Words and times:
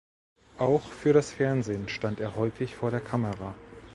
Auch 0.57 0.81
für 0.81 1.13
das 1.13 1.31
Fernsehen 1.31 1.87
stand 1.87 2.19
er 2.19 2.35
häufig 2.35 2.73
vor 2.75 2.89
der 2.89 3.01
Kamera. 3.01 3.53